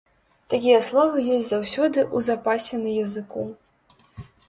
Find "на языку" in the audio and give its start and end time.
2.89-3.43